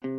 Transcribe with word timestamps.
Well, 0.00 0.10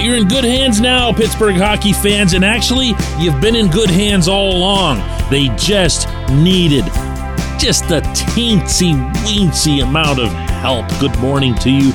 you're 0.00 0.16
in 0.16 0.26
good 0.26 0.42
hands 0.42 0.80
now, 0.80 1.12
Pittsburgh 1.12 1.54
hockey 1.54 1.92
fans, 1.92 2.34
and 2.34 2.44
actually, 2.44 2.94
you've 3.20 3.40
been 3.40 3.54
in 3.54 3.68
good 3.70 3.88
hands 3.88 4.26
all 4.26 4.56
along. 4.56 4.98
They 5.30 5.46
just 5.56 6.08
needed 6.30 6.84
just 7.56 7.84
a 7.92 8.00
teensy 8.00 8.94
weensy 9.22 9.84
amount 9.84 10.18
of 10.18 10.32
help. 10.32 10.88
Good 10.98 11.16
morning 11.20 11.54
to 11.56 11.70
you. 11.70 11.92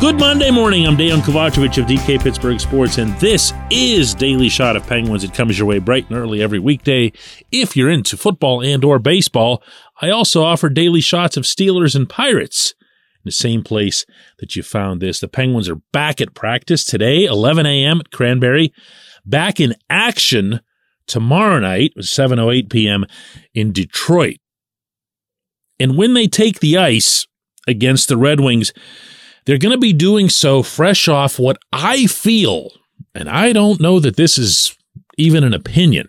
Good 0.00 0.18
Monday 0.18 0.50
morning. 0.50 0.86
I'm 0.86 0.96
Dejan 0.96 1.20
Kovacevic 1.20 1.80
of 1.80 1.86
DK 1.86 2.20
Pittsburgh 2.20 2.60
Sports, 2.60 2.98
and 2.98 3.14
this 3.20 3.54
is 3.70 4.12
Daily 4.12 4.48
Shot 4.48 4.76
of 4.76 4.86
Penguins. 4.86 5.24
It 5.24 5.32
comes 5.32 5.56
your 5.56 5.68
way 5.68 5.78
bright 5.78 6.10
and 6.10 6.18
early 6.18 6.42
every 6.42 6.58
weekday. 6.58 7.12
If 7.52 7.76
you're 7.76 7.88
into 7.88 8.16
football 8.16 8.60
and 8.60 8.84
or 8.84 8.98
baseball, 8.98 9.62
I 10.00 10.10
also 10.10 10.42
offer 10.42 10.68
daily 10.68 11.00
shots 11.00 11.36
of 11.36 11.44
Steelers 11.44 11.94
and 11.94 12.08
Pirates 12.08 12.74
in 12.80 13.28
the 13.28 13.32
same 13.32 13.62
place 13.62 14.04
that 14.38 14.56
you 14.56 14.62
found 14.62 15.00
this. 15.00 15.20
The 15.20 15.28
Penguins 15.28 15.68
are 15.68 15.80
back 15.92 16.20
at 16.20 16.34
practice 16.34 16.84
today, 16.84 17.24
11 17.24 17.64
a.m. 17.66 18.00
at 18.00 18.10
Cranberry, 18.10 18.72
back 19.24 19.60
in 19.60 19.74
action 19.88 20.60
tomorrow 21.06 21.58
night, 21.58 21.92
7.08 21.98 22.70
p.m. 22.70 23.04
in 23.54 23.72
Detroit. 23.72 24.38
And 25.78 25.96
when 25.96 26.14
they 26.14 26.26
take 26.26 26.60
the 26.60 26.78
ice 26.78 27.26
against 27.66 28.08
the 28.08 28.16
Red 28.16 28.40
Wings, 28.40 28.72
they're 29.44 29.58
going 29.58 29.74
to 29.74 29.80
be 29.80 29.92
doing 29.92 30.28
so 30.28 30.62
fresh 30.62 31.08
off 31.08 31.38
what 31.38 31.58
I 31.72 32.06
feel, 32.06 32.70
and 33.14 33.28
I 33.28 33.52
don't 33.52 33.80
know 33.80 34.00
that 34.00 34.16
this 34.16 34.38
is 34.38 34.76
even 35.18 35.44
an 35.44 35.54
opinion 35.54 36.08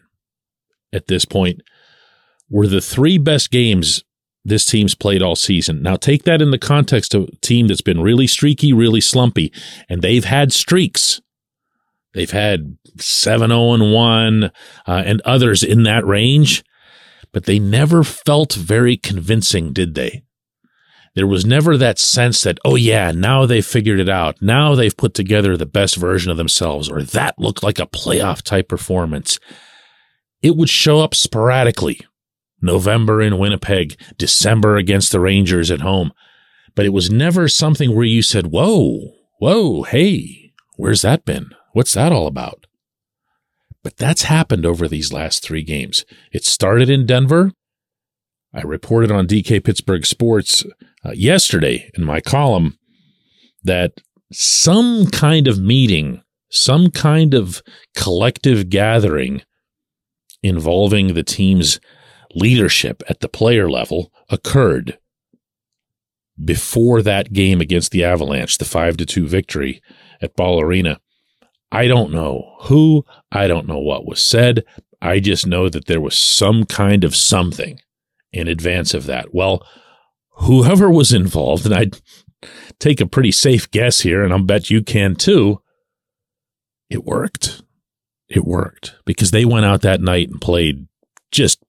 at 0.93 1.07
this 1.07 1.25
point, 1.25 1.61
were 2.49 2.67
the 2.67 2.81
three 2.81 3.17
best 3.17 3.51
games 3.51 4.03
this 4.45 4.63
team's 4.63 4.93
played 4.93 5.23
all 5.23 5.35
season. 5.35 5.81
Now 5.81 5.95
take 5.95 6.23
that 6.23 6.41
in 6.41 6.51
the 6.51 6.59
context 6.59 7.15
of 7.15 7.23
a 7.23 7.35
team 7.37 7.67
that's 7.67 7.81
been 7.81 7.99
really 7.99 8.27
streaky, 8.27 8.71
really 8.71 9.01
slumpy, 9.01 9.51
and 9.89 10.01
they've 10.01 10.23
had 10.23 10.53
streaks. 10.53 11.19
They've 12.13 12.31
had 12.31 12.77
7 12.97 13.49
0 13.49 13.91
1 13.91 14.43
uh, 14.43 14.49
and 14.87 15.21
others 15.21 15.63
in 15.63 15.83
that 15.83 16.05
range, 16.05 16.63
but 17.33 17.45
they 17.45 17.59
never 17.59 18.03
felt 18.03 18.53
very 18.53 18.95
convincing, 18.95 19.73
did 19.73 19.95
they? 19.95 20.23
There 21.15 21.27
was 21.27 21.45
never 21.45 21.77
that 21.77 21.97
sense 21.97 22.43
that, 22.43 22.59
oh 22.63 22.75
yeah, 22.75 23.11
now 23.11 23.45
they've 23.45 23.65
figured 23.65 23.99
it 23.99 24.09
out. 24.09 24.41
Now 24.41 24.75
they've 24.75 24.95
put 24.95 25.13
together 25.13 25.57
the 25.57 25.65
best 25.65 25.95
version 25.95 26.29
of 26.29 26.37
themselves, 26.37 26.89
or 26.89 27.01
that 27.01 27.39
looked 27.39 27.63
like 27.63 27.79
a 27.79 27.87
playoff 27.87 28.41
type 28.41 28.67
performance. 28.67 29.39
It 30.41 30.55
would 30.55 30.69
show 30.69 30.99
up 30.99 31.15
sporadically 31.15 32.01
November 32.65 33.21
in 33.21 33.37
Winnipeg, 33.37 33.99
December 34.17 34.75
against 34.75 35.11
the 35.11 35.19
Rangers 35.19 35.71
at 35.71 35.81
home. 35.81 36.11
But 36.75 36.85
it 36.85 36.93
was 36.93 37.09
never 37.09 37.47
something 37.47 37.95
where 37.95 38.05
you 38.05 38.21
said, 38.21 38.47
whoa, 38.47 39.13
whoa, 39.39 39.83
hey, 39.83 40.51
where's 40.75 41.01
that 41.03 41.25
been? 41.25 41.51
What's 41.73 41.93
that 41.93 42.11
all 42.11 42.27
about? 42.27 42.65
But 43.83 43.97
that's 43.97 44.23
happened 44.23 44.65
over 44.65 44.87
these 44.87 45.13
last 45.13 45.43
three 45.43 45.61
games. 45.61 46.05
It 46.31 46.43
started 46.43 46.89
in 46.89 47.05
Denver. 47.05 47.51
I 48.53 48.61
reported 48.61 49.11
on 49.11 49.27
DK 49.27 49.63
Pittsburgh 49.63 50.05
Sports 50.05 50.63
uh, 51.05 51.11
yesterday 51.11 51.91
in 51.95 52.03
my 52.03 52.19
column 52.19 52.77
that 53.63 54.01
some 54.31 55.07
kind 55.07 55.47
of 55.47 55.59
meeting, 55.59 56.23
some 56.49 56.89
kind 56.89 57.33
of 57.33 57.61
collective 57.95 58.69
gathering 58.69 59.43
involving 60.41 61.13
the 61.13 61.23
team's 61.23 61.79
leadership 62.35 63.01
at 63.09 63.21
the 63.21 63.29
player 63.29 63.69
level 63.69 64.11
occurred 64.29 64.99
before 66.43 67.01
that 67.01 67.33
game 67.33 67.61
against 67.61 67.91
the 67.91 68.03
Avalanche, 68.03 68.57
the 68.57 68.65
5 68.65 68.97
to 68.97 69.05
2 69.05 69.27
victory 69.27 69.81
at 70.21 70.35
Ball 70.35 70.61
Arena. 70.61 70.99
I 71.71 71.87
don't 71.87 72.11
know 72.11 72.55
who, 72.63 73.05
I 73.31 73.47
don't 73.47 73.67
know 73.67 73.79
what 73.79 74.05
was 74.05 74.21
said. 74.21 74.63
I 75.01 75.19
just 75.19 75.47
know 75.47 75.69
that 75.69 75.85
there 75.85 76.01
was 76.01 76.17
some 76.17 76.65
kind 76.65 77.03
of 77.03 77.15
something 77.15 77.79
in 78.31 78.47
advance 78.47 78.93
of 78.93 79.05
that. 79.05 79.33
Well, 79.33 79.65
whoever 80.31 80.89
was 80.89 81.13
involved, 81.13 81.65
and 81.65 81.73
I'd 81.73 82.01
take 82.79 82.99
a 83.01 83.07
pretty 83.07 83.31
safe 83.31 83.69
guess 83.71 84.01
here, 84.01 84.23
and 84.23 84.33
I'll 84.33 84.43
bet 84.43 84.69
you 84.69 84.83
can 84.83 85.15
too, 85.15 85.61
it 86.89 87.03
worked. 87.05 87.61
It 88.27 88.45
worked 88.45 88.95
because 89.05 89.31
they 89.31 89.45
went 89.45 89.65
out 89.65 89.81
that 89.81 90.01
night 90.01 90.29
and 90.29 90.41
played 90.41 90.87
just 91.31 91.63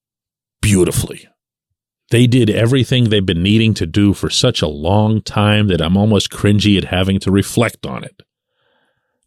beautifully. 0.61 1.29
They 2.11 2.27
did 2.27 2.51
everything 2.51 3.05
they've 3.05 3.25
been 3.25 3.43
needing 3.43 3.75
to 3.75 3.87
do 3.87 4.15
for 4.15 4.31
such 4.31 4.63
a 4.63 4.69
long 4.69 5.23
time 5.23 5.67
that 5.69 5.81
I'm 5.81 5.97
almost 5.97 6.31
cringy 6.31 6.79
at 6.79 6.85
having 6.85 7.19
to 7.21 7.33
reflect 7.33 7.85
on 7.85 8.05
it. 8.05 8.23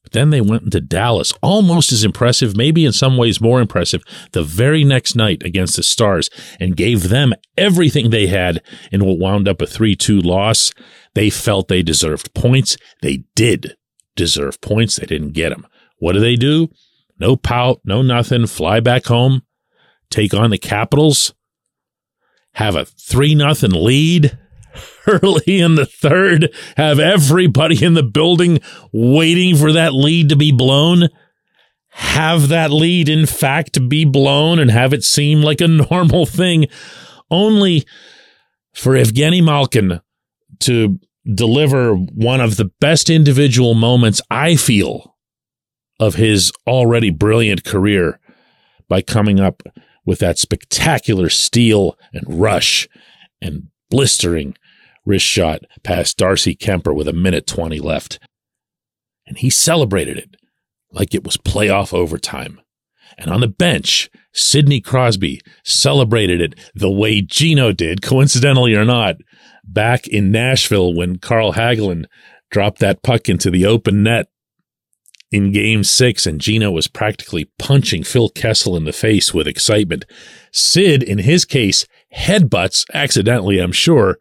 But 0.01 0.13
then 0.13 0.29
they 0.29 0.39
went 0.39 0.63
into 0.63 0.79
Dallas, 0.79 1.33
almost 1.41 1.91
as 1.91 2.05
impressive, 2.05 2.55
maybe 2.55 2.85
in 2.85 2.93
some 2.93 3.17
ways 3.17 3.41
more 3.41 3.59
impressive, 3.59 4.03
the 4.31 4.43
very 4.43 4.85
next 4.85 5.13
night 5.13 5.43
against 5.43 5.75
the 5.75 5.83
Stars 5.83 6.29
and 6.59 6.77
gave 6.77 7.09
them 7.09 7.33
everything 7.57 8.09
they 8.09 8.27
had 8.27 8.63
in 8.91 9.05
what 9.05 9.19
wound 9.19 9.47
up 9.47 9.61
a 9.61 9.67
3 9.67 9.95
2 9.95 10.19
loss. 10.21 10.71
They 11.15 11.29
felt 11.29 11.67
they 11.67 11.83
deserved 11.83 12.33
points. 12.33 12.77
They 13.01 13.23
did 13.35 13.75
deserve 14.15 14.61
points. 14.61 14.95
They 14.95 15.05
didn't 15.05 15.33
get 15.33 15.49
them. 15.49 15.67
What 15.97 16.13
do 16.13 16.21
they 16.21 16.37
do? 16.37 16.69
No 17.19 17.35
pout, 17.35 17.81
no 17.83 18.01
nothing, 18.01 18.47
fly 18.47 18.79
back 18.79 19.05
home, 19.05 19.41
take 20.09 20.33
on 20.33 20.49
the 20.49 20.57
Capitals, 20.57 21.33
have 22.53 22.75
a 22.75 22.85
3 22.85 23.35
nothing 23.35 23.71
lead 23.71 24.37
early 25.07 25.59
in 25.59 25.75
the 25.75 25.85
third, 25.85 26.53
have 26.77 26.99
everybody 26.99 27.83
in 27.83 27.93
the 27.93 28.03
building 28.03 28.59
waiting 28.91 29.55
for 29.55 29.71
that 29.71 29.93
lead 29.93 30.29
to 30.29 30.35
be 30.35 30.51
blown, 30.51 31.09
have 31.89 32.49
that 32.49 32.71
lead 32.71 33.09
in 33.09 33.25
fact 33.25 33.89
be 33.89 34.05
blown 34.05 34.59
and 34.59 34.71
have 34.71 34.93
it 34.93 35.03
seem 35.03 35.41
like 35.41 35.61
a 35.61 35.67
normal 35.91 36.25
thing, 36.25 36.67
only 37.31 37.85
for 38.73 38.93
Evgeny 38.93 39.43
Malkin 39.43 40.01
to 40.59 40.99
deliver 41.33 41.95
one 41.95 42.41
of 42.41 42.57
the 42.57 42.71
best 42.79 43.09
individual 43.09 43.73
moments 43.73 44.21
I 44.29 44.55
feel 44.55 45.15
of 45.99 46.15
his 46.15 46.51
already 46.65 47.09
brilliant 47.09 47.63
career 47.63 48.19
by 48.87 49.01
coming 49.01 49.39
up 49.39 49.61
with 50.09 50.17
that 50.17 50.39
spectacular 50.39 51.29
steal 51.29 51.95
and 52.11 52.23
rush 52.27 52.87
and 53.43 53.67
blistering 53.91 54.57
wrist 55.05 55.23
shot 55.23 55.59
past 55.83 56.17
Darcy 56.17 56.55
Kuemper 56.55 56.95
with 56.95 57.07
a 57.07 57.13
minute 57.13 57.45
20 57.45 57.79
left. 57.79 58.17
And 59.27 59.37
he 59.37 59.51
celebrated 59.51 60.17
it 60.17 60.35
like 60.91 61.13
it 61.13 61.23
was 61.23 61.37
playoff 61.37 61.93
overtime. 61.93 62.59
And 63.19 63.29
on 63.29 63.41
the 63.41 63.47
bench, 63.47 64.09
Sidney 64.33 64.81
Crosby 64.81 65.41
celebrated 65.63 66.41
it 66.41 66.55
the 66.73 66.89
way 66.89 67.21
Gino 67.21 67.71
did, 67.71 68.01
coincidentally 68.01 68.73
or 68.73 68.85
not, 68.85 69.17
back 69.63 70.07
in 70.07 70.31
Nashville 70.31 70.91
when 70.91 71.19
Carl 71.19 71.53
Hagelin 71.53 72.05
dropped 72.49 72.79
that 72.79 73.03
puck 73.03 73.29
into 73.29 73.51
the 73.51 73.67
open 73.67 74.01
net 74.01 74.25
in 75.31 75.51
game 75.51 75.83
six, 75.83 76.25
and 76.25 76.41
Gino 76.41 76.71
was 76.71 76.87
practically 76.87 77.45
punching 77.59 78.03
Phil 78.03 78.29
Kessel 78.29 78.75
in 78.75 78.85
the 78.85 78.93
face 78.93 79.33
with 79.33 79.47
excitement. 79.47 80.05
Sid, 80.51 81.03
in 81.03 81.19
his 81.19 81.45
case, 81.45 81.85
headbutts, 82.15 82.85
accidentally, 82.93 83.59
I'm 83.59 83.71
sure, 83.71 84.17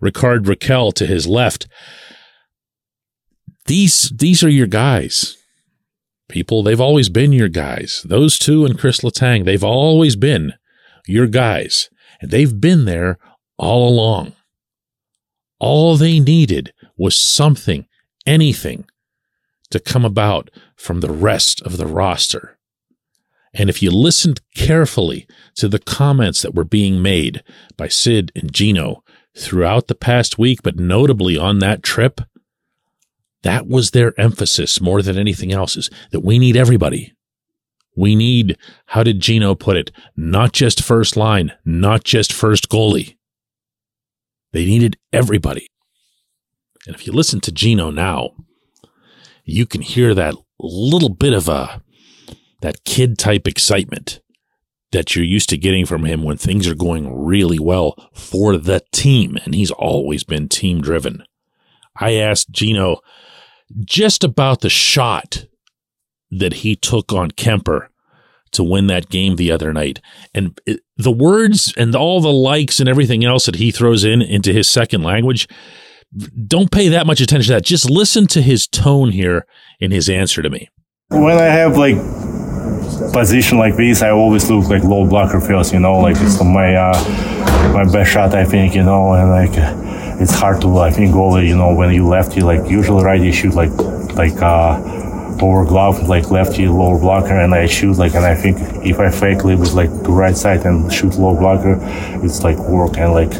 Rickard 0.00 0.44
Rakell 0.44 0.92
to 0.94 1.06
his 1.06 1.26
left. 1.26 1.68
These, 3.66 4.12
these 4.16 4.42
are 4.42 4.48
your 4.48 4.66
guys. 4.66 5.36
People, 6.28 6.62
they've 6.62 6.80
always 6.80 7.08
been 7.08 7.32
your 7.32 7.48
guys. 7.48 8.04
Those 8.04 8.38
two 8.38 8.64
and 8.64 8.78
Chris 8.78 9.00
Letang, 9.00 9.44
they've 9.44 9.64
always 9.64 10.16
been 10.16 10.54
your 11.06 11.26
guys. 11.26 11.88
And 12.20 12.30
they've 12.30 12.60
been 12.60 12.84
there 12.84 13.18
all 13.56 13.88
along. 13.88 14.32
All 15.60 15.96
they 15.96 16.18
needed 16.20 16.72
was 16.96 17.16
something, 17.16 17.86
anything, 18.26 18.86
to 19.70 19.80
come 19.80 20.04
about 20.04 20.50
from 20.76 21.00
the 21.00 21.12
rest 21.12 21.60
of 21.62 21.76
the 21.76 21.86
roster. 21.86 22.58
And 23.54 23.70
if 23.70 23.82
you 23.82 23.90
listened 23.90 24.40
carefully 24.54 25.26
to 25.56 25.68
the 25.68 25.78
comments 25.78 26.42
that 26.42 26.54
were 26.54 26.64
being 26.64 27.02
made 27.02 27.42
by 27.76 27.88
Sid 27.88 28.30
and 28.36 28.52
Gino 28.52 29.02
throughout 29.36 29.88
the 29.88 29.94
past 29.94 30.38
week, 30.38 30.62
but 30.62 30.78
notably 30.78 31.36
on 31.36 31.58
that 31.58 31.82
trip, 31.82 32.20
that 33.42 33.66
was 33.66 33.90
their 33.90 34.18
emphasis 34.20 34.80
more 34.80 35.00
than 35.02 35.18
anything 35.18 35.52
else 35.52 35.76
is 35.76 35.90
that 36.10 36.20
we 36.20 36.38
need 36.38 36.56
everybody. 36.56 37.14
We 37.96 38.14
need, 38.14 38.56
how 38.86 39.02
did 39.02 39.20
Gino 39.20 39.54
put 39.54 39.76
it? 39.76 39.90
Not 40.16 40.52
just 40.52 40.82
first 40.82 41.16
line, 41.16 41.52
not 41.64 42.04
just 42.04 42.32
first 42.32 42.68
goalie. 42.68 43.16
They 44.52 44.64
needed 44.64 44.98
everybody. 45.12 45.68
And 46.86 46.94
if 46.94 47.06
you 47.06 47.12
listen 47.12 47.40
to 47.40 47.52
Gino 47.52 47.90
now, 47.90 48.30
you 49.48 49.66
can 49.66 49.80
hear 49.80 50.14
that 50.14 50.34
little 50.60 51.08
bit 51.08 51.32
of 51.32 51.48
a 51.48 51.82
that 52.60 52.84
kid 52.84 53.18
type 53.18 53.46
excitement 53.46 54.20
that 54.90 55.14
you're 55.14 55.24
used 55.24 55.48
to 55.50 55.58
getting 55.58 55.86
from 55.86 56.04
him 56.04 56.22
when 56.22 56.36
things 56.36 56.66
are 56.66 56.74
going 56.74 57.24
really 57.24 57.58
well 57.58 57.94
for 58.12 58.56
the 58.56 58.82
team. 58.92 59.38
And 59.44 59.54
he's 59.54 59.70
always 59.70 60.24
been 60.24 60.48
team 60.48 60.80
driven. 60.80 61.24
I 61.96 62.14
asked 62.14 62.50
Gino 62.50 63.00
just 63.84 64.24
about 64.24 64.60
the 64.60 64.70
shot 64.70 65.46
that 66.30 66.54
he 66.54 66.74
took 66.74 67.12
on 67.12 67.30
Kuemper 67.32 67.88
to 68.52 68.64
win 68.64 68.86
that 68.86 69.10
game 69.10 69.36
the 69.36 69.52
other 69.52 69.72
night. 69.72 70.00
And 70.34 70.58
the 70.96 71.12
words 71.12 71.72
and 71.76 71.94
all 71.94 72.20
the 72.20 72.32
likes 72.32 72.80
and 72.80 72.88
everything 72.88 73.24
else 73.24 73.46
that 73.46 73.56
he 73.56 73.70
throws 73.70 74.04
in 74.04 74.22
into 74.22 74.52
his 74.52 74.68
second 74.68 75.02
language, 75.02 75.46
don't 76.46 76.70
pay 76.70 76.88
that 76.88 77.06
much 77.06 77.20
attention 77.20 77.48
to 77.48 77.54
that. 77.54 77.64
Just 77.64 77.90
listen 77.90 78.26
to 78.28 78.42
his 78.42 78.66
tone 78.66 79.10
here 79.10 79.46
in 79.80 79.90
his 79.90 80.08
answer 80.08 80.42
to 80.42 80.50
me. 80.50 80.68
When 81.08 81.38
I 81.38 81.44
have 81.44 81.76
like 81.76 81.96
position 83.12 83.58
like 83.58 83.76
this, 83.76 84.02
I 84.02 84.10
always 84.10 84.50
look 84.50 84.68
like 84.68 84.82
low 84.84 85.06
blocker 85.06 85.40
first, 85.40 85.72
you 85.72 85.80
know, 85.80 85.98
like 85.98 86.16
it's 86.18 86.42
my 86.42 86.74
uh, 86.74 87.72
my 87.72 87.90
best 87.90 88.10
shot, 88.10 88.34
I 88.34 88.44
think, 88.44 88.74
you 88.74 88.82
know, 88.82 89.12
and 89.14 89.30
like 89.30 89.52
it's 90.20 90.34
hard 90.34 90.60
to, 90.62 90.78
I 90.78 90.90
think, 90.90 91.14
goalie, 91.14 91.48
you 91.48 91.56
know, 91.56 91.74
when 91.74 91.92
you 91.94 92.06
lefty, 92.06 92.40
like 92.40 92.68
usually 92.68 93.04
righty 93.04 93.32
shoot 93.32 93.54
like 93.54 93.70
like 94.14 94.40
uh, 94.42 94.80
lower 95.40 95.64
glove, 95.64 96.08
like 96.08 96.30
lefty 96.30 96.68
lower 96.68 96.98
blocker, 96.98 97.38
and 97.38 97.54
I 97.54 97.66
shoot 97.66 97.96
like, 97.96 98.14
and 98.14 98.24
I 98.24 98.34
think 98.34 98.58
if 98.84 98.98
I 98.98 99.10
fake 99.10 99.38
it 99.38 99.56
with 99.56 99.74
like 99.74 99.90
the 99.90 100.10
right 100.10 100.36
side 100.36 100.64
and 100.66 100.92
shoot 100.92 101.14
low 101.14 101.36
blocker, 101.36 101.78
it's 102.24 102.42
like 102.42 102.58
work 102.58 102.98
and 102.98 103.12
like 103.12 103.32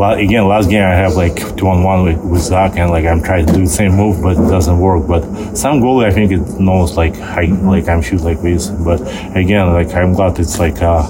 again, 0.00 0.46
last 0.46 0.70
game 0.70 0.84
I 0.84 0.94
have 0.94 1.14
like 1.14 1.56
two 1.56 1.68
on 1.68 1.82
one 1.82 2.04
with, 2.04 2.18
with 2.24 2.40
Zach, 2.40 2.76
and 2.76 2.90
like 2.90 3.04
I'm 3.04 3.22
trying 3.22 3.46
to 3.46 3.52
do 3.52 3.60
the 3.62 3.66
same 3.66 3.94
move, 3.94 4.22
but 4.22 4.36
it 4.36 4.48
doesn't 4.48 4.78
work. 4.78 5.06
But 5.06 5.22
some 5.56 5.80
goalie, 5.80 6.04
I 6.04 6.10
think 6.10 6.30
it 6.30 6.60
knows 6.60 6.96
like 6.96 7.16
I 7.16 7.46
like 7.46 7.88
I'm 7.88 8.02
shoot 8.02 8.20
like 8.20 8.40
this. 8.40 8.68
But 8.68 9.00
again, 9.36 9.72
like 9.72 9.92
I'm 9.94 10.14
glad 10.14 10.38
it's 10.38 10.58
like 10.58 10.80
uh 10.82 11.08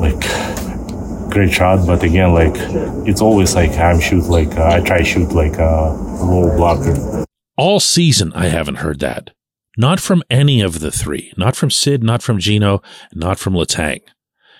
like 0.00 0.20
great 1.30 1.52
shot. 1.52 1.86
But 1.86 2.02
again, 2.02 2.32
like 2.32 2.54
it's 3.06 3.20
always 3.20 3.54
like 3.54 3.76
I'm 3.76 4.00
shoot 4.00 4.24
like 4.24 4.56
uh, 4.56 4.76
I 4.76 4.80
try 4.80 5.02
shoot 5.02 5.32
like 5.32 5.58
a 5.58 5.64
uh, 5.64 6.24
low 6.24 6.56
blocker. 6.56 7.24
All 7.58 7.80
season, 7.80 8.32
I 8.34 8.46
haven't 8.46 8.76
heard 8.76 9.00
that. 9.00 9.30
Not 9.78 10.00
from 10.00 10.22
any 10.30 10.62
of 10.62 10.80
the 10.80 10.90
three. 10.90 11.32
Not 11.36 11.54
from 11.54 11.70
Sid, 11.70 12.02
not 12.02 12.22
from 12.22 12.38
Gino, 12.38 12.80
not 13.14 13.38
from 13.38 13.52
Letang. 13.52 14.00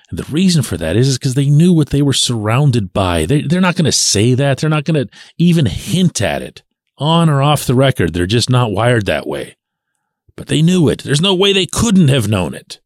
And 0.08 0.18
the 0.18 0.32
reason 0.32 0.62
for 0.62 0.76
that 0.76 0.96
is 0.96 1.18
because 1.18 1.34
they 1.34 1.50
knew 1.50 1.72
what 1.72 1.90
they 1.90 2.02
were 2.02 2.12
surrounded 2.12 2.92
by. 2.92 3.26
They, 3.26 3.42
they're 3.42 3.60
not 3.60 3.74
going 3.74 3.86
to 3.86 3.92
say 3.92 4.34
that. 4.34 4.58
They're 4.58 4.70
not 4.70 4.84
going 4.84 5.06
to 5.06 5.12
even 5.36 5.66
hint 5.66 6.22
at 6.22 6.42
it 6.42 6.62
on 6.98 7.28
or 7.28 7.42
off 7.42 7.66
the 7.66 7.74
record. 7.74 8.12
They're 8.12 8.26
just 8.26 8.48
not 8.48 8.72
wired 8.72 9.06
that 9.06 9.26
way. 9.26 9.56
But 10.36 10.46
they 10.46 10.62
knew 10.62 10.88
it. 10.88 11.02
There's 11.02 11.20
no 11.20 11.34
way 11.34 11.52
they 11.52 11.66
couldn't 11.66 12.08
have 12.08 12.28
known 12.28 12.54
it. 12.54 12.80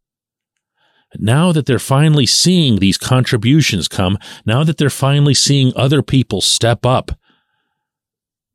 Now 1.19 1.51
that 1.53 1.67
they're 1.67 1.81
finally 1.81 2.27
seeing 2.27 2.79
these 2.79 2.97
contributions 2.97 3.89
come, 3.89 4.17
now 4.47 4.63
that 4.65 4.79
they're 4.79 4.91
finally 4.91 5.35
seeing 5.35 5.73
other 5.75 6.03
people 6.03 6.41
step 6.41 6.87
up, 6.87 7.13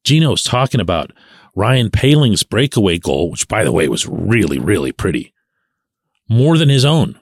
Gino's 0.06 0.44
talking 0.44 0.80
about 0.80 1.12
Ryan 1.56 1.90
Poehling's 1.90 2.44
breakaway 2.44 2.98
goal, 2.98 3.30
which 3.30 3.48
by 3.48 3.64
the 3.64 3.72
way 3.72 3.90
was 3.90 4.08
really, 4.08 4.58
really 4.58 4.92
pretty, 4.92 5.34
more 6.30 6.58
than 6.58 6.70
his 6.70 6.86
own. 6.86 7.20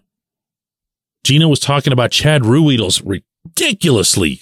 Gino 1.23 1.47
was 1.47 1.61
talking 1.61 1.93
about 1.93 2.11
Chad 2.11 2.41
Ruhwedel's 2.41 3.01
ridiculously 3.01 4.41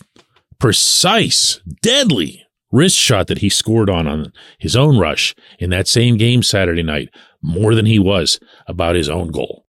precise, 0.57 1.61
deadly 1.83 2.47
wrist 2.71 2.97
shot 2.97 3.27
that 3.27 3.39
he 3.39 3.49
scored 3.49 3.87
on 3.87 4.07
on 4.07 4.33
his 4.57 4.75
own 4.75 4.97
rush 4.97 5.35
in 5.59 5.69
that 5.69 5.87
same 5.87 6.17
game 6.17 6.41
Saturday 6.41 6.81
night, 6.81 7.09
more 7.41 7.75
than 7.75 7.85
he 7.85 7.99
was 7.99 8.39
about 8.65 8.95
his 8.95 9.09
own 9.09 9.27
goal. 9.27 9.65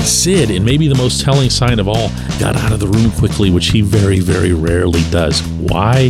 Sid, 0.00 0.50
and 0.50 0.66
maybe 0.66 0.86
the 0.86 0.94
most 0.94 1.22
telling 1.22 1.48
sign 1.48 1.78
of 1.78 1.88
all, 1.88 2.10
got 2.38 2.56
out 2.56 2.72
of 2.72 2.80
the 2.80 2.88
room 2.88 3.10
quickly, 3.12 3.50
which 3.50 3.68
he 3.68 3.80
very, 3.80 4.20
very 4.20 4.52
rarely 4.52 5.02
does. 5.10 5.42
Why? 5.48 6.08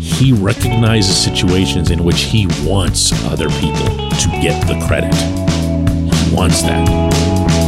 He 0.00 0.32
recognizes 0.32 1.16
situations 1.16 1.90
in 1.90 2.02
which 2.04 2.22
he 2.22 2.46
wants 2.64 3.12
other 3.26 3.48
people 3.60 3.86
to 3.86 4.28
get 4.42 4.66
the 4.66 4.82
credit. 4.86 5.14
He 5.14 6.34
wants 6.34 6.62
that 6.62 6.84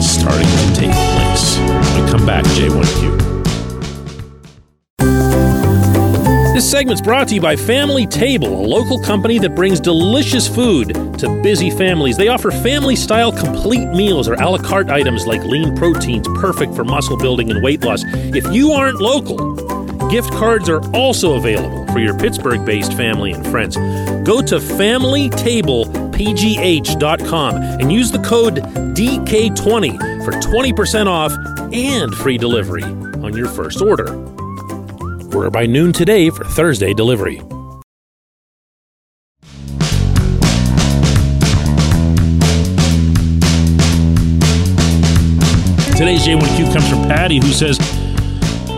starting 0.02 0.46
to 0.46 0.80
take 0.80 1.05
come 2.16 2.26
back, 2.26 2.44
J1Q. 2.44 3.34
This 6.54 6.70
segment's 6.70 7.02
brought 7.02 7.28
to 7.28 7.34
you 7.34 7.40
by 7.40 7.54
Family 7.54 8.06
Table, 8.06 8.48
a 8.48 8.66
local 8.66 8.98
company 9.02 9.38
that 9.40 9.54
brings 9.54 9.78
delicious 9.78 10.48
food 10.48 10.94
to 11.18 11.42
busy 11.42 11.70
families. 11.70 12.16
They 12.16 12.28
offer 12.28 12.50
family 12.50 12.96
style 12.96 13.30
complete 13.30 13.86
meals 13.88 14.26
or 14.26 14.34
a 14.34 14.48
la 14.48 14.58
carte 14.58 14.88
items 14.88 15.26
like 15.26 15.42
lean 15.44 15.76
proteins, 15.76 16.26
perfect 16.36 16.74
for 16.74 16.84
muscle 16.84 17.18
building 17.18 17.50
and 17.50 17.62
weight 17.62 17.84
loss. 17.84 18.02
If 18.06 18.50
you 18.54 18.72
aren't 18.72 19.00
local, 19.00 19.54
gift 20.08 20.32
cards 20.32 20.70
are 20.70 20.80
also 20.94 21.34
available 21.34 21.86
for 21.92 21.98
your 21.98 22.16
Pittsburgh 22.18 22.64
based 22.64 22.94
family 22.94 23.32
and 23.32 23.46
friends. 23.46 23.76
Go 24.26 24.40
to 24.40 24.58
Family 24.58 25.28
Table 25.28 25.84
pgh.com 26.16 27.56
and 27.56 27.92
use 27.92 28.10
the 28.10 28.18
code 28.20 28.56
DK20 28.96 30.24
for 30.24 30.32
20% 30.32 31.06
off 31.06 31.32
and 31.72 32.14
free 32.14 32.38
delivery 32.38 32.82
on 32.82 33.36
your 33.36 33.48
first 33.48 33.82
order. 33.82 34.14
Order 35.34 35.50
by 35.50 35.66
noon 35.66 35.92
today 35.92 36.30
for 36.30 36.44
Thursday 36.44 36.94
delivery. 36.94 37.42
Today's 45.96 46.26
J1Q 46.26 46.72
comes 46.72 46.88
from 46.88 47.08
Patty, 47.08 47.38
who 47.38 47.52
says, 47.52 47.78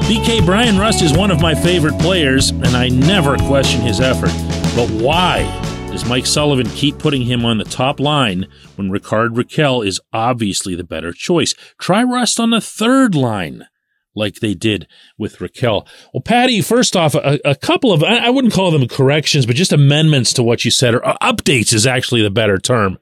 DK 0.09 0.45
Bryan 0.47 0.78
Rust 0.78 1.02
is 1.02 1.12
one 1.12 1.30
of 1.30 1.40
my 1.40 1.54
favorite 1.54 1.99
players, 2.00 2.50
and 2.50 2.76
I 2.76 2.88
never 2.88 3.37
question 3.37 3.80
his 3.80 4.00
effort. 4.00 4.30
But 4.75 4.88
why 5.02 5.68
does 5.90 6.09
Mike 6.09 6.26
Sullivan 6.26 6.68
keep 6.71 6.99
putting 6.99 7.23
him 7.23 7.45
on 7.45 7.59
the 7.59 7.64
top 7.64 7.99
line 7.99 8.47
when 8.76 8.90
Rickard 8.90 9.33
Rakell 9.33 9.85
is 9.85 10.00
obviously 10.12 10.75
the 10.75 10.85
better 10.85 11.12
choice? 11.12 11.54
Try 11.80 12.02
Rust 12.02 12.38
on 12.38 12.50
the 12.50 12.61
third 12.61 13.14
line 13.14 13.66
like 14.14 14.37
they 14.37 14.54
did 14.54 14.87
with 15.16 15.38
Rakell. 15.38 15.87
Well, 16.12 16.21
Patty, 16.21 16.61
first 16.61 16.95
off, 16.95 17.14
a, 17.14 17.38
a 17.45 17.54
couple 17.54 17.92
of, 17.92 18.04
I 18.04 18.30
wouldn't 18.30 18.52
call 18.52 18.71
them 18.71 18.87
corrections, 18.87 19.47
but 19.47 19.57
just 19.57 19.73
amendments 19.73 20.33
to 20.35 20.42
what 20.42 20.64
you 20.64 20.71
said, 20.71 20.95
or 20.95 21.07
uh, 21.07 21.16
updates 21.23 21.73
is 21.73 21.87
actually 21.87 22.23
the 22.23 22.30
better 22.30 22.59
term. 22.59 22.99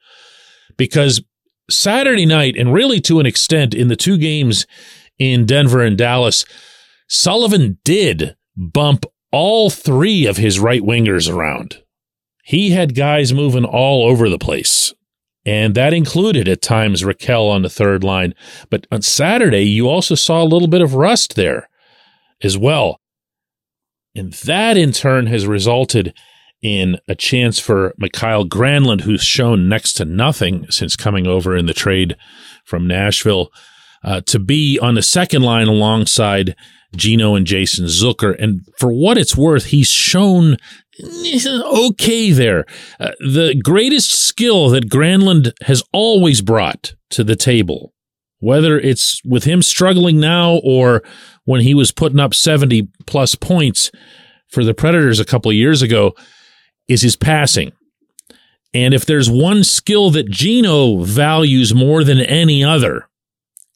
Because 0.77 1.23
Saturday 1.69 2.27
night, 2.27 2.57
and 2.57 2.73
really 2.73 3.01
to 3.03 3.19
an 3.19 3.27
extent 3.27 3.75
in 3.75 3.89
the 3.89 3.97
two 3.97 4.17
games 4.17 4.67
in 5.19 5.45
Denver 5.45 5.83
and 5.83 5.99
Dallas, 5.99 6.45
Sullivan 7.09 7.79
did 7.85 8.37
bump 8.57 9.07
all 9.33 9.71
three 9.71 10.27
of 10.27 10.37
his 10.37 10.61
right 10.61 10.83
wingers 10.83 11.33
around 11.33 11.83
he 12.47 12.71
had 12.71 12.95
guys 12.95 13.35
moving 13.35 13.65
all 13.65 14.09
over 14.09 14.29
the 14.29 14.39
place. 14.39 14.95
And 15.45 15.75
that 15.75 15.93
included 15.93 16.47
at 16.49 16.63
times 16.63 17.03
Rakell 17.03 17.51
on 17.51 17.63
the 17.63 17.69
third 17.69 18.05
line. 18.05 18.35
But 18.71 18.87
on 18.93 19.03
Saturday, 19.03 19.65
you 19.65 19.89
also 19.89 20.15
saw 20.15 20.45
a 20.45 20.53
little 20.53 20.69
bit 20.69 20.81
of 20.81 20.95
rust 20.95 21.35
there 21.35 21.69
as 22.45 22.57
well. 22.57 23.01
And 24.15 24.33
that 24.45 24.77
in 24.77 24.93
turn 24.93 25.27
has 25.27 25.45
resulted 25.45 26.15
in 26.63 26.99
a 27.09 27.17
chance 27.17 27.59
for 27.59 27.93
Mikael 27.99 28.45
Granlund, 28.47 29.01
who's 29.01 29.25
shown 29.25 29.69
next 29.69 29.95
to 29.95 30.05
nothing 30.05 30.71
since 30.71 30.95
coming 30.95 31.27
over 31.27 31.57
in 31.57 31.67
the 31.67 31.75
trade 31.75 32.17
from 32.65 32.87
Nashville. 32.87 33.51
uh, 34.07 34.21
to 34.23 34.39
be 34.39 34.79
on 34.79 34.95
the 34.95 35.03
second 35.03 35.43
line 35.43 35.67
alongside 35.67 36.55
Gino 36.95 37.35
and 37.35 37.47
Jason 37.47 37.87
Zucker. 37.87 38.37
And 38.39 38.67
for 38.79 38.93
what 38.93 39.19
it's 39.19 39.37
worth, 39.37 39.67
he's 39.67 39.89
shown 39.89 40.57
okay 41.03 42.31
there. 42.33 42.65
Uh, 42.99 43.11
the 43.21 43.55
greatest 43.63 44.13
skill 44.13 44.69
that 44.71 44.89
Granlund 44.91 45.53
has 45.63 45.83
always 45.93 46.41
brought 46.41 46.95
to 47.11 47.25
the 47.25 47.37
table, 47.37 47.93
whether 48.39 48.79
it's 48.79 49.23
with 49.25 49.45
him 49.45 49.63
struggling 49.63 50.19
now 50.21 50.61
or 50.65 51.03
when 51.45 51.61
he 51.61 51.75
was 51.75 51.93
putting 51.93 52.21
up 52.21 52.35
70 52.35 52.89
plus 53.07 53.35
points 53.35 53.91
for 54.49 54.65
the 54.65 54.75
Predators 54.75 55.21
a 55.21 55.25
couple 55.25 55.51
of 55.51 55.57
years 55.57 55.83
ago, 55.83 56.15
is 56.89 57.03
his 57.03 57.17
passing. 57.17 57.73
And 58.73 58.93
if 58.93 59.07
there's 59.07 59.31
one 59.31 59.65
skill 59.65 60.11
that 60.11 60.31
Gino 60.31 61.03
values 61.03 61.75
more 61.75 62.05
than 62.05 62.21
any 62.21 62.63
other, 62.63 63.09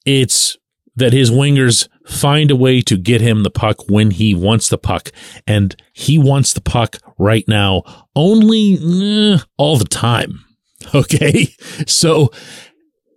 it's 0.05 0.57
that 0.97 1.13
his 1.13 1.31
wingers 1.31 1.89
find 2.11 2.51
a 2.51 2.57
way 2.57 2.81
to 2.83 2.97
get 2.97 3.21
him 3.21 3.43
the 3.43 3.51
puck 3.51 3.89
when 3.89 4.11
he 4.11 4.35
wants 4.35 4.69
the 4.69 4.79
puck. 4.79 5.11
And 5.47 5.75
he 5.93 6.19
wants 6.19 6.53
the 6.53 6.61
puck 6.61 6.97
right 7.19 7.47
now 7.47 7.83
only 8.15 8.75
eh, 8.75 9.39
all 9.57 9.77
the 9.77 9.85
time. 9.85 10.45
Okay. 10.95 11.55
So 11.87 12.33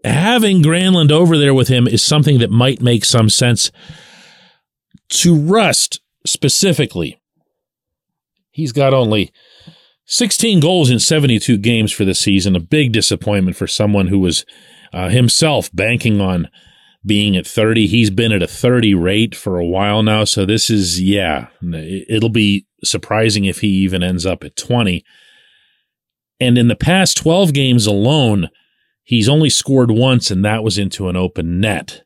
having 0.03 0.61
Granlund 0.61 1.11
over 1.11 1.37
there 1.37 1.53
with 1.53 1.69
him 1.69 1.87
is 1.87 2.03
something 2.03 2.39
that 2.39 2.51
might 2.51 2.81
make 2.81 3.05
some 3.05 3.29
sense. 3.29 3.71
To 5.07 5.33
Rust 5.33 6.01
specifically, 6.25 7.21
he's 8.51 8.73
got 8.73 8.93
only 8.93 9.31
16 10.05 10.59
goals 10.59 10.89
in 10.89 10.99
72 10.99 11.57
games 11.57 11.93
for 11.93 12.03
the 12.03 12.13
season, 12.13 12.55
a 12.55 12.59
big 12.59 12.91
disappointment 12.91 13.55
for 13.55 13.65
someone 13.65 14.07
who 14.07 14.19
was 14.19 14.45
uh, 14.91 15.07
himself 15.07 15.69
banking 15.73 16.19
on 16.19 16.49
being 17.05 17.35
at 17.35 17.47
30. 17.47 17.87
He's 17.87 18.09
been 18.09 18.31
at 18.31 18.43
a 18.43 18.47
30 18.47 18.93
rate 18.93 19.35
for 19.35 19.57
a 19.57 19.65
while 19.65 20.03
now. 20.03 20.23
So 20.23 20.45
this 20.45 20.69
is, 20.69 21.01
yeah, 21.01 21.47
it'll 21.61 22.29
be 22.29 22.65
surprising 22.83 23.45
if 23.45 23.59
he 23.59 23.67
even 23.67 24.03
ends 24.03 24.25
up 24.25 24.43
at 24.43 24.55
20. 24.55 25.03
And 26.39 26.57
in 26.57 26.67
the 26.67 26.75
past 26.75 27.17
12 27.17 27.53
games 27.53 27.85
alone, 27.85 28.49
he's 29.03 29.29
only 29.29 29.49
scored 29.49 29.91
once, 29.91 30.31
and 30.31 30.43
that 30.43 30.63
was 30.63 30.77
into 30.77 31.09
an 31.09 31.15
open 31.15 31.59
net. 31.59 32.03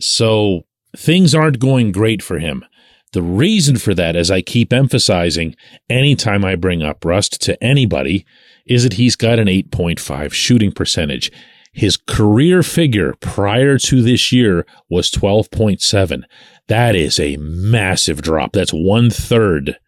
So 0.00 0.62
things 0.96 1.34
aren't 1.34 1.58
going 1.58 1.92
great 1.92 2.22
for 2.22 2.38
him. 2.38 2.64
The 3.12 3.22
reason 3.22 3.76
for 3.76 3.92
that, 3.94 4.14
as 4.14 4.30
I 4.30 4.40
keep 4.40 4.72
emphasizing 4.72 5.56
anytime 5.88 6.44
I 6.44 6.54
bring 6.54 6.82
up 6.82 7.04
Rust 7.04 7.42
to 7.42 7.62
anybody, 7.62 8.24
is 8.66 8.84
that 8.84 8.94
he's 8.94 9.16
got 9.16 9.38
an 9.40 9.48
8.5 9.48 10.32
shooting 10.32 10.70
percentage. 10.70 11.32
His 11.72 11.96
career 11.96 12.62
figure 12.62 13.14
prior 13.20 13.78
to 13.78 14.02
this 14.02 14.32
year 14.32 14.66
was 14.88 15.10
12.7. 15.10 16.24
That 16.68 16.96
is 16.96 17.20
a 17.20 17.36
massive 17.36 18.22
drop. 18.22 18.52
That's 18.52 18.72
one 18.72 19.10
third 19.10 19.78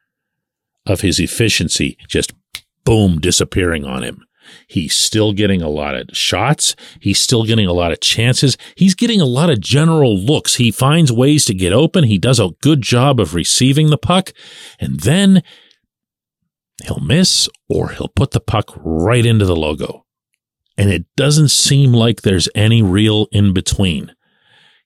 of 0.87 1.01
his 1.01 1.19
efficiency 1.21 1.97
just 2.09 2.33
boom 2.85 3.21
disappearing 3.21 3.85
on 3.85 4.03
him. 4.03 4.25
He's 4.67 4.95
still 4.95 5.33
getting 5.33 5.63
a 5.63 5.69
lot 5.69 5.95
of 5.95 6.09
shots. 6.13 6.75
He's 7.01 7.19
still 7.19 7.45
getting 7.45 7.67
a 7.67 7.73
lot 7.73 7.93
of 7.93 8.01
chances. 8.01 8.57
He's 8.77 8.95
getting 8.95 9.21
a 9.21 9.27
lot 9.27 9.51
of 9.51 9.61
general 9.61 10.17
looks. 10.17 10.57
He 10.57 10.71
finds 10.71 11.13
ways 11.13 11.45
to 11.47 11.55
get 11.55 11.73
open. 11.73 12.05
He 12.05 12.19
does 12.19 12.41
a 12.41 12.51
good 12.61 12.83
job 12.83 13.21
of 13.21 13.35
receiving 13.35 13.91
the 13.91 13.99
puck. 13.99 14.33
And 14.81 15.01
then 15.01 15.43
he'll 16.85 17.01
miss 17.01 17.49
or 17.69 17.91
he'll 17.91 18.09
put 18.09 18.33
the 18.33 18.41
puck 18.41 18.73
right 18.77 19.25
into 19.25 19.45
the 19.45 19.57
logo. 19.57 20.02
And 20.77 20.91
it 20.91 21.05
doesn't 21.17 21.51
seem 21.51 21.93
like 21.93 22.23
there's 22.23 22.49
any 22.55 22.83
real 22.83 23.27
in 23.31 23.53
between. 23.53 24.15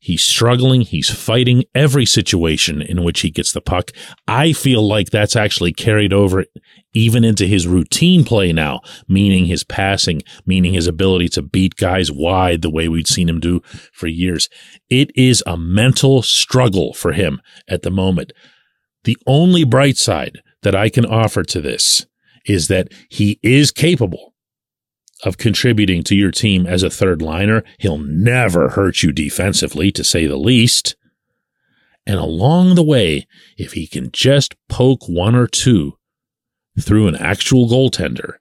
He's 0.06 0.22
struggling. 0.22 0.82
He's 0.82 1.10
fighting 1.10 1.64
every 1.74 2.06
situation 2.06 2.80
in 2.80 3.02
which 3.02 3.22
he 3.22 3.30
gets 3.30 3.50
the 3.50 3.60
puck. 3.60 3.90
I 4.28 4.52
feel 4.52 4.86
like 4.86 5.10
that's 5.10 5.34
actually 5.34 5.72
carried 5.72 6.12
over 6.12 6.44
even 6.92 7.24
into 7.24 7.44
his 7.44 7.66
routine 7.66 8.22
play 8.22 8.52
now, 8.52 8.82
meaning 9.08 9.46
his 9.46 9.64
passing, 9.64 10.22
meaning 10.44 10.74
his 10.74 10.86
ability 10.86 11.28
to 11.30 11.42
beat 11.42 11.74
guys 11.74 12.12
wide 12.12 12.62
the 12.62 12.70
way 12.70 12.88
we'd 12.88 13.08
seen 13.08 13.28
him 13.28 13.40
do 13.40 13.62
for 13.92 14.06
years. 14.06 14.48
It 14.88 15.10
is 15.16 15.42
a 15.44 15.56
mental 15.56 16.22
struggle 16.22 16.94
for 16.94 17.12
him 17.12 17.40
at 17.66 17.82
the 17.82 17.90
moment. 17.90 18.32
The 19.02 19.18
only 19.26 19.64
bright 19.64 19.96
side 19.96 20.40
that 20.62 20.76
I 20.76 20.88
can 20.88 21.04
offer 21.04 21.42
to 21.42 21.60
this 21.60 22.06
is 22.44 22.68
that 22.68 22.92
he 23.08 23.40
is 23.42 23.72
capable 23.72 24.34
of 25.24 25.38
contributing 25.38 26.02
to 26.04 26.14
your 26.14 26.30
team 26.30 26.66
as 26.66 26.82
a 26.82 26.90
third 26.90 27.22
liner. 27.22 27.64
He'll 27.78 27.98
never 27.98 28.70
hurt 28.70 29.02
you 29.02 29.12
defensively, 29.12 29.90
to 29.92 30.04
say 30.04 30.26
the 30.26 30.36
least. 30.36 30.96
And 32.06 32.16
along 32.16 32.74
the 32.74 32.84
way, 32.84 33.26
if 33.56 33.72
he 33.72 33.86
can 33.86 34.10
just 34.12 34.54
poke 34.68 35.08
one 35.08 35.34
or 35.34 35.46
two 35.46 35.98
through 36.80 37.08
an 37.08 37.16
actual 37.16 37.68
goaltender, 37.68 38.34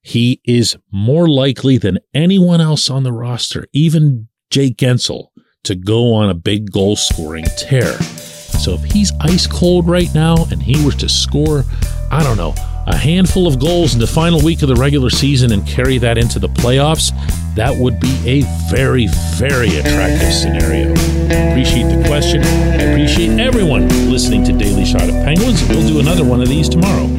he 0.00 0.40
is 0.44 0.76
more 0.90 1.28
likely 1.28 1.76
than 1.76 1.98
anyone 2.14 2.60
else 2.60 2.88
on 2.88 3.02
the 3.02 3.12
roster, 3.12 3.66
even 3.72 4.28
Jake 4.50 4.78
Guentzel, 4.78 5.28
to 5.64 5.74
go 5.74 6.14
on 6.14 6.30
a 6.30 6.34
big 6.34 6.72
goal 6.72 6.96
scoring 6.96 7.44
tear. 7.56 7.92
So 7.92 8.72
if 8.72 8.84
he's 8.84 9.12
ice 9.20 9.46
cold 9.46 9.86
right 9.86 10.12
now 10.14 10.46
and 10.50 10.62
he 10.62 10.84
were 10.84 10.92
to 10.92 11.08
score, 11.08 11.64
I 12.10 12.22
don't 12.22 12.36
know, 12.38 12.54
a 12.88 12.96
handful 12.96 13.46
of 13.46 13.58
goals 13.58 13.92
in 13.92 14.00
the 14.00 14.06
final 14.06 14.42
week 14.42 14.62
of 14.62 14.68
the 14.68 14.74
regular 14.74 15.10
season 15.10 15.52
and 15.52 15.66
carry 15.66 15.98
that 15.98 16.16
into 16.16 16.38
the 16.38 16.48
playoffs, 16.48 17.12
that 17.54 17.76
would 17.76 18.00
be 18.00 18.08
a 18.26 18.42
very, 18.70 19.08
very 19.36 19.68
attractive 19.76 20.32
scenario. 20.32 20.92
Appreciate 21.50 21.94
the 21.94 22.02
question. 22.06 22.42
I 22.42 22.82
appreciate 22.84 23.38
everyone 23.38 23.88
listening 24.10 24.42
to 24.44 24.52
Daily 24.52 24.86
Shot 24.86 25.02
of 25.02 25.14
Penguins. 25.24 25.62
We'll 25.68 25.86
do 25.86 26.00
another 26.00 26.24
one 26.24 26.40
of 26.40 26.48
these 26.48 26.68
tomorrow. 26.68 27.17